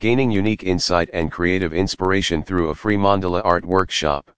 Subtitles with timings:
[0.00, 4.30] Gaining unique insight and creative inspiration through a free mandala art workshop.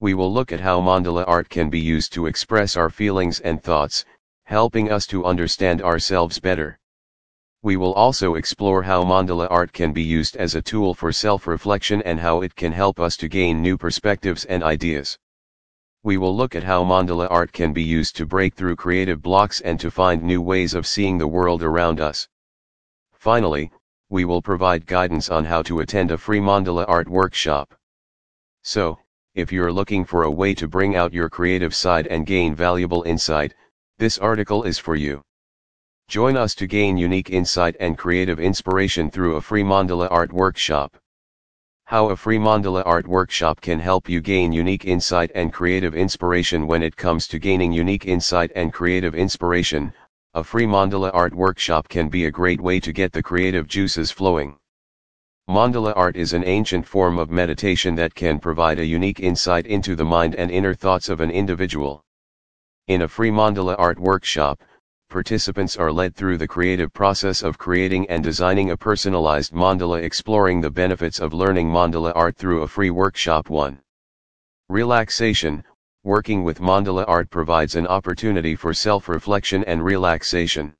[0.00, 3.62] We will look at how mandala art can be used to express our feelings and
[3.62, 4.06] thoughts,
[4.44, 6.78] helping us to understand ourselves better.
[7.62, 12.00] We will also explore how mandala art can be used as a tool for self-reflection
[12.06, 15.18] and how it can help us to gain new perspectives and ideas.
[16.04, 19.60] We will look at how mandala art can be used to break through creative blocks
[19.60, 22.26] and to find new ways of seeing the world around us.
[23.12, 23.70] Finally,
[24.10, 27.72] we will provide guidance on how to attend a free mandala art workshop.
[28.62, 28.98] So,
[29.34, 33.04] if you're looking for a way to bring out your creative side and gain valuable
[33.04, 33.54] insight,
[33.98, 35.22] this article is for you.
[36.08, 40.96] Join us to gain unique insight and creative inspiration through a free mandala art workshop.
[41.84, 46.66] How a free mandala art workshop can help you gain unique insight and creative inspiration
[46.66, 49.92] when it comes to gaining unique insight and creative inspiration,
[50.32, 54.12] a free mandala art workshop can be a great way to get the creative juices
[54.12, 54.56] flowing.
[55.48, 59.96] Mandala art is an ancient form of meditation that can provide a unique insight into
[59.96, 62.04] the mind and inner thoughts of an individual.
[62.86, 64.62] In a free mandala art workshop,
[65.08, 70.60] participants are led through the creative process of creating and designing a personalized mandala exploring
[70.60, 73.80] the benefits of learning mandala art through a free workshop 1.
[74.68, 75.64] Relaxation,
[76.02, 80.72] working with mandala art provides an opportunity for self-reflection and relaxation.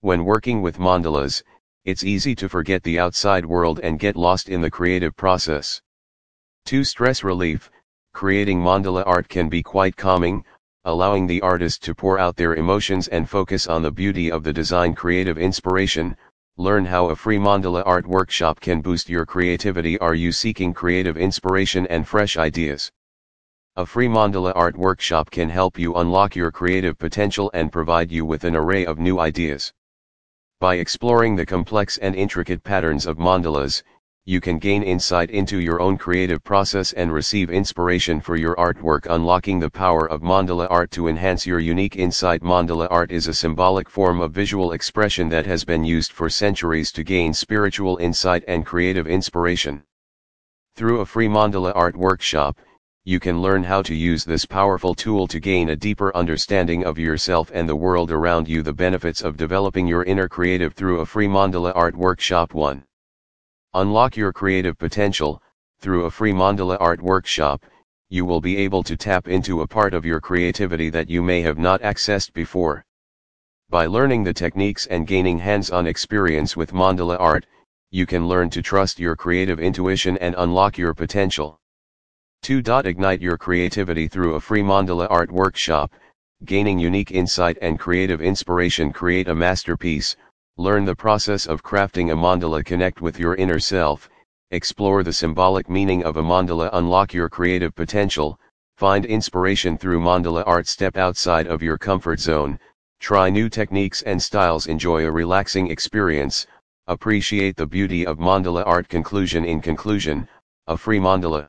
[0.00, 1.42] When working with mandalas,
[1.84, 5.82] it's easy to forget the outside world and get lost in the creative process.
[6.66, 6.84] 2.
[6.84, 7.68] Stress relief,
[8.12, 10.44] creating mandala art can be quite calming,
[10.84, 14.52] allowing the artist to pour out their emotions and focus on the beauty of the
[14.52, 16.16] design creative inspiration.
[16.58, 19.98] Learn how a free mandala art workshop can boost your creativity.
[19.98, 22.92] Are you seeking creative inspiration and fresh ideas?
[23.78, 28.24] A free mandala art workshop can help you unlock your creative potential and provide you
[28.24, 29.72] with an array of new ideas.
[30.58, 33.84] By exploring the complex and intricate patterns of mandalas,
[34.24, 39.06] you can gain insight into your own creative process and receive inspiration for your artwork.
[39.08, 42.42] Unlocking the power of mandala art to enhance your unique insight.
[42.42, 46.90] Mandala art is a symbolic form of visual expression that has been used for centuries
[46.90, 49.84] to gain spiritual insight and creative inspiration.
[50.74, 52.58] Through a free mandala art workshop,
[53.08, 56.98] you can learn how to use this powerful tool to gain a deeper understanding of
[56.98, 58.62] yourself and the world around you.
[58.62, 62.84] The benefits of developing your inner creative through a free mandala art workshop 1.
[63.72, 65.40] Unlock your creative potential,
[65.80, 67.64] through a free mandala art workshop,
[68.10, 71.40] you will be able to tap into a part of your creativity that you may
[71.40, 72.84] have not accessed before.
[73.70, 77.46] By learning the techniques and gaining hands-on experience with mandala art,
[77.90, 81.58] you can learn to trust your creative intuition and unlock your potential.
[82.42, 82.62] 2.
[82.84, 85.92] Ignite your creativity through a free mandala art workshop,
[86.44, 88.92] gaining unique insight and creative inspiration.
[88.92, 90.16] Create a masterpiece,
[90.56, 94.08] learn the process of crafting a mandala, connect with your inner self,
[94.50, 98.38] explore the symbolic meaning of a mandala, unlock your creative potential,
[98.76, 102.58] find inspiration through mandala art, step outside of your comfort zone,
[103.00, 106.46] try new techniques and styles, enjoy a relaxing experience,
[106.86, 108.88] appreciate the beauty of mandala art.
[108.88, 110.26] Conclusion In conclusion,
[110.66, 111.48] a free mandala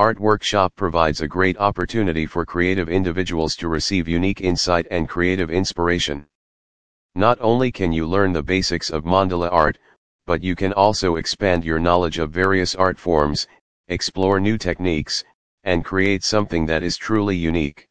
[0.00, 5.50] Art Workshop provides a great opportunity for creative individuals to receive unique insight and creative
[5.50, 6.24] inspiration.
[7.14, 9.76] Not only can you learn the basics of mandala art,
[10.26, 13.46] but you can also expand your knowledge of various art forms,
[13.88, 15.22] explore new techniques,
[15.64, 17.86] and create something that is truly unique.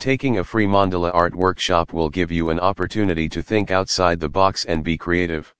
[0.00, 4.30] Taking a free mandala art workshop will give you an opportunity to think outside the
[4.30, 5.54] box and be creative.